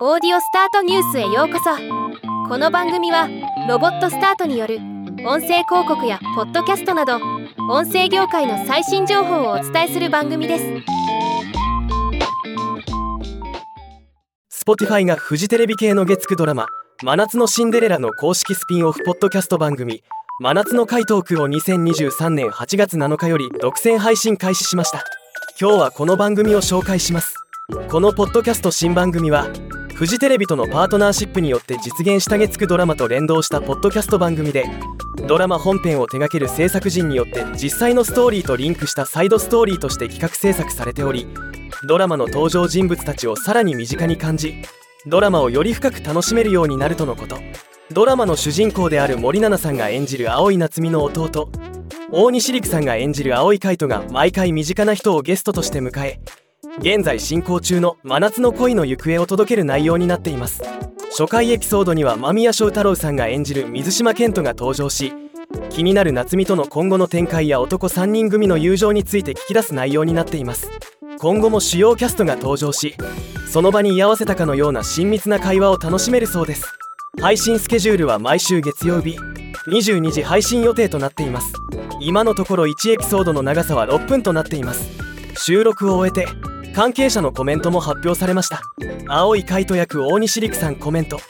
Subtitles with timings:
[0.00, 1.70] オーディオスタートニュースへようこそ。
[2.48, 3.28] この番組は
[3.68, 4.78] ロボットスタートによる
[5.24, 7.20] 音声広告やポッドキャストなど
[7.70, 10.64] 音声業界の最新情報をお伝えする番組です。
[14.66, 16.66] Spotify がフジテレビ系の月9ドラマ
[17.04, 20.02] 「真夏のシンデレラ」の公式スピンオフポッドキャスト番組
[20.42, 25.04] 「真夏の怪トーク」を2023年8月7日より独占配信開始しました。
[25.60, 27.36] 今日はこの番組を紹介します。
[27.88, 29.46] このポッドキャスト新番組は
[29.94, 34.64] フジテレビとのパートナーシップによって実現した月9ドラマと連動したポッドキャスト番組で
[35.28, 41.26] ドラマ本編を手掛ける制作陣によって実際のストーリーとリンクしたサイドストーリーとして企画制作されており
[41.86, 44.62] ドラマの登場人物たちをさらに身近に感じ
[45.06, 47.38] ドラマをより深く楽しめるようになるとのこと。
[47.92, 51.50] ドラマの主人公である森七菜さんが演じる青井夏美の弟
[52.10, 56.18] 大西陸さんが演じる青井海斗が毎回身近な人をゲストとして迎え
[56.78, 60.62] 現在進行中の真夏の恋の行方を届ける内容になっています。
[61.10, 65.12] 初回エピソードには間宮祥太朗さんが演じる水島健人が登場し
[65.70, 70.68] 気になる夏美との今後の展開や男3人組の友情について聞き出す内容になっています。
[71.20, 72.96] 今後も主要キャストが登場し
[73.48, 76.66] その場に居合わせたかのような親密な会話を楽しめるそうです。
[77.20, 79.16] 配信スケジュールは毎週月曜日
[79.68, 81.52] 22時配信予定となっています。
[82.00, 84.90] 今のところ1エピソードの長さは6分となっています。
[85.36, 88.60] 収録を終えて関係者のコメントも発表されました。
[89.06, 91.20] 青いカイト役大西陸さんコメント。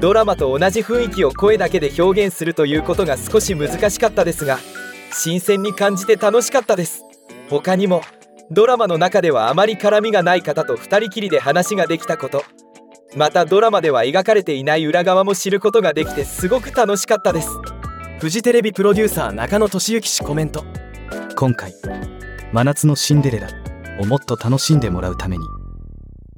[0.00, 4.58] ドラマと同じ雰囲気を声だけで表現するということが少し難しかったですが
[5.12, 7.02] 新鮮に感じて楽しかったです。
[7.50, 8.02] 他にも
[8.52, 12.44] ドラマの中ではあまり絡みがない方と2人きりで話ができたこと。
[13.16, 17.48] またドラマでは描かれていない裏側も知ることができてすごく楽しかったです。
[18.20, 20.64] フジテレビプロデューサー中野俊之氏コメント。
[21.34, 21.74] 今回
[22.52, 23.48] 「真夏のシンデレラ」
[24.00, 25.44] をもっと楽しんでもらうために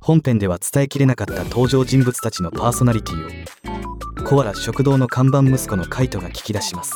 [0.00, 6.92] 本編では伝えきれなかった登場人物たちのパーソナリティをコアラ食堂の看板息子のカイトが聞き出します。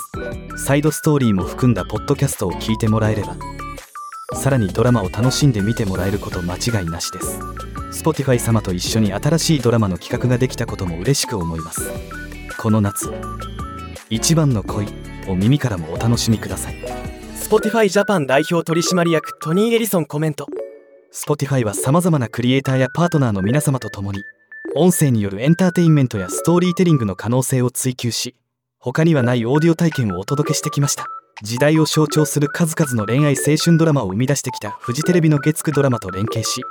[0.57, 3.37] サイドストーリーも含んだポッドキャストを聞いてもらえれば
[4.34, 7.39] さらにドラマを楽しんで見てもらえること間違いなしです。
[7.93, 11.91] Spotify 様と一緒に新しいドラマの企画ができたことも嬉しく思います。
[12.59, 13.12] この夏
[14.09, 14.87] 一番の恋
[15.28, 17.02] を耳からもお楽しみください。
[17.53, 20.47] Spotify ジャパン代表取締役トニー・エリソンコメント。
[21.13, 24.23] Spotify は様々なクリエイターやパートナーの皆様と共に
[24.75, 28.35] 音声によるエンターテインメントやストーリーテリングの可能性を追求し
[28.79, 31.05] 他にはないオーディオ体験をお届けしてきました。
[31.43, 36.63] 時代を象徴する数々の恋愛青春ドラマを生み出してきたフジテレビの月9ドラマと連携し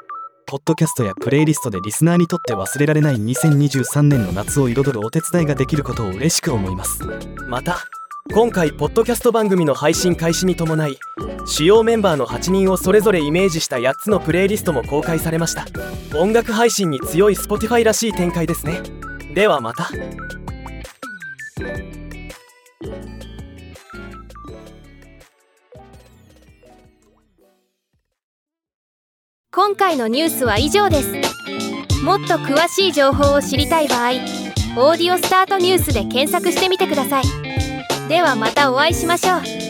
[0.47, 7.03] ポッドキャストやプレイリストでリスナーにとって忘れられない2023年の夏を彩るお手伝いができることを嬉しく思います。
[7.47, 7.85] また
[8.33, 10.97] 今回ポッドキャスト番組の配信開始に伴い
[11.45, 15.65] 主要メンバーの8人をそれぞれイメージした8つのプレイリストも公開されました。
[16.17, 18.81] 音楽配信に強い Spotify らしい展開ですね。
[19.33, 19.89] ではまた。
[29.51, 31.11] 今回のニュースは以上です。
[32.03, 34.11] もっと詳しい情報を知りたい場合
[34.77, 37.50] 「オーディオスタートニュース」で検索してみてください。
[38.07, 39.60] ではまたお会いしましょう。